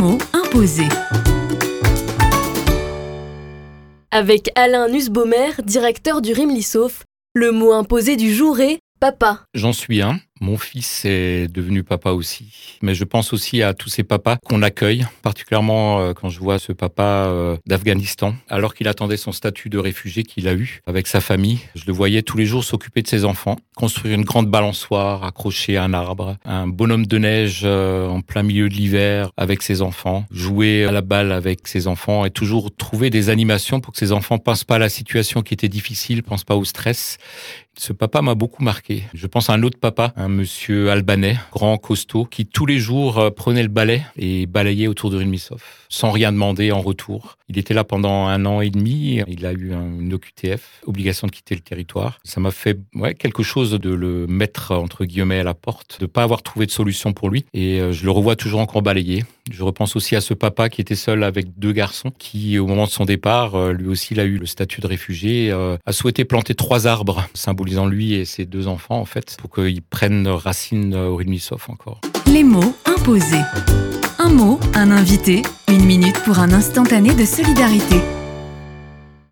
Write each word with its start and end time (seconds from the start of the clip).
mots 0.00 0.18
imposés. 0.32 0.88
Avec 4.10 4.50
Alain 4.54 4.88
Nussbaumer, 4.88 5.50
directeur 5.62 6.22
du 6.22 6.32
Rimlissof, 6.32 7.04
le 7.34 7.52
mot 7.52 7.72
imposé 7.72 8.16
du 8.16 8.32
jour 8.32 8.60
est 8.60 8.78
papa. 8.98 9.42
J'en 9.52 9.74
suis 9.74 10.00
un. 10.00 10.18
Mon 10.40 10.56
fils 10.56 11.04
est 11.04 11.52
devenu 11.52 11.82
papa 11.82 12.12
aussi. 12.12 12.78
Mais 12.80 12.94
je 12.94 13.04
pense 13.04 13.34
aussi 13.34 13.62
à 13.62 13.74
tous 13.74 13.90
ces 13.90 14.04
papas 14.04 14.36
qu'on 14.44 14.62
accueille, 14.62 15.06
particulièrement 15.22 16.00
euh, 16.00 16.12
quand 16.14 16.30
je 16.30 16.40
vois 16.40 16.58
ce 16.58 16.72
papa 16.72 17.02
euh, 17.02 17.56
d'Afghanistan, 17.66 18.34
alors 18.48 18.74
qu'il 18.74 18.88
attendait 18.88 19.18
son 19.18 19.32
statut 19.32 19.68
de 19.68 19.76
réfugié 19.76 20.22
qu'il 20.22 20.48
a 20.48 20.54
eu 20.54 20.80
avec 20.86 21.06
sa 21.06 21.20
famille. 21.20 21.60
Je 21.74 21.84
le 21.86 21.92
voyais 21.92 22.22
tous 22.22 22.38
les 22.38 22.46
jours 22.46 22.64
s'occuper 22.64 23.02
de 23.02 23.08
ses 23.08 23.26
enfants, 23.26 23.56
construire 23.76 24.14
une 24.14 24.24
grande 24.24 24.50
balançoire, 24.50 25.24
accrocher 25.24 25.76
un 25.76 25.92
arbre, 25.92 26.36
un 26.46 26.66
bonhomme 26.66 27.04
de 27.04 27.18
neige 27.18 27.60
euh, 27.64 28.08
en 28.08 28.22
plein 28.22 28.42
milieu 28.42 28.70
de 28.70 28.74
l'hiver 28.74 29.30
avec 29.36 29.62
ses 29.62 29.82
enfants, 29.82 30.24
jouer 30.30 30.86
à 30.86 30.92
la 30.92 31.02
balle 31.02 31.32
avec 31.32 31.68
ses 31.68 31.86
enfants 31.86 32.24
et 32.24 32.30
toujours 32.30 32.74
trouver 32.74 33.10
des 33.10 33.28
animations 33.28 33.80
pour 33.80 33.92
que 33.92 33.98
ses 33.98 34.12
enfants 34.12 34.38
pensent 34.38 34.64
pas 34.64 34.76
à 34.76 34.78
la 34.78 34.88
situation 34.88 35.42
qui 35.42 35.52
était 35.52 35.68
difficile, 35.68 36.22
pensent 36.22 36.44
pas 36.44 36.56
au 36.56 36.64
stress. 36.64 37.18
Ce 37.78 37.92
papa 37.92 38.20
m'a 38.20 38.34
beaucoup 38.34 38.62
marqué. 38.62 39.04
Je 39.14 39.26
pense 39.26 39.48
à 39.48 39.54
un 39.54 39.62
autre 39.62 39.78
papa, 39.78 40.12
monsieur 40.30 40.90
albanais, 40.90 41.36
grand, 41.52 41.76
costaud, 41.76 42.24
qui 42.24 42.46
tous 42.46 42.66
les 42.66 42.78
jours 42.78 43.18
euh, 43.18 43.30
prenait 43.30 43.62
le 43.62 43.68
balai 43.68 44.02
et 44.16 44.46
balayait 44.46 44.86
autour 44.86 45.10
de 45.10 45.16
Rilmisov, 45.16 45.62
sans 45.88 46.10
rien 46.10 46.32
demander 46.32 46.72
en 46.72 46.80
retour. 46.80 47.36
Il 47.48 47.58
était 47.58 47.74
là 47.74 47.82
pendant 47.82 48.26
un 48.26 48.46
an 48.46 48.60
et 48.60 48.70
demi. 48.70 49.20
Il 49.26 49.44
a 49.44 49.52
eu 49.52 49.72
une 49.72 50.14
OQTF, 50.14 50.82
obligation 50.86 51.26
de 51.26 51.32
quitter 51.32 51.56
le 51.56 51.60
territoire. 51.60 52.20
Ça 52.22 52.40
m'a 52.40 52.52
fait 52.52 52.78
ouais, 52.94 53.14
quelque 53.14 53.42
chose 53.42 53.72
de 53.72 53.90
le 53.90 54.28
mettre 54.28 54.72
entre 54.72 55.04
guillemets 55.04 55.40
à 55.40 55.42
la 55.42 55.54
porte, 55.54 56.00
de 56.00 56.06
pas 56.06 56.22
avoir 56.22 56.42
trouvé 56.42 56.66
de 56.66 56.70
solution 56.70 57.12
pour 57.12 57.28
lui. 57.28 57.44
Et 57.52 57.80
euh, 57.80 57.92
je 57.92 58.04
le 58.04 58.12
revois 58.12 58.36
toujours 58.36 58.60
encore 58.60 58.82
balayé. 58.82 59.24
Je 59.50 59.64
repense 59.64 59.96
aussi 59.96 60.14
à 60.14 60.20
ce 60.20 60.32
papa 60.32 60.68
qui 60.68 60.80
était 60.80 60.94
seul 60.94 61.24
avec 61.24 61.58
deux 61.58 61.72
garçons, 61.72 62.12
qui 62.16 62.56
au 62.58 62.68
moment 62.68 62.84
de 62.84 62.90
son 62.90 63.04
départ, 63.04 63.56
euh, 63.56 63.72
lui 63.72 63.88
aussi, 63.88 64.14
il 64.14 64.20
a 64.20 64.24
eu 64.24 64.38
le 64.38 64.46
statut 64.46 64.80
de 64.80 64.86
réfugié, 64.86 65.50
a 65.50 65.92
souhaité 65.92 66.24
planter 66.24 66.54
trois 66.54 66.86
arbres, 66.86 67.26
symbolisant 67.34 67.86
lui 67.86 68.14
et 68.14 68.24
ses 68.24 68.46
deux 68.46 68.68
enfants 68.68 69.00
en 69.00 69.04
fait, 69.04 69.36
pour 69.40 69.50
qu'ils 69.50 69.82
prennent 69.82 70.19
racine 70.28 70.94
au 70.94 71.16
Rilmisov 71.16 71.66
encore. 71.68 72.00
Les 72.26 72.44
mots 72.44 72.74
imposés. 72.84 73.42
Un 74.18 74.28
mot, 74.28 74.60
un 74.74 74.90
invité, 74.90 75.42
une 75.68 75.84
minute 75.84 76.18
pour 76.24 76.38
un 76.38 76.52
instantané 76.52 77.14
de 77.14 77.24
solidarité. 77.24 77.96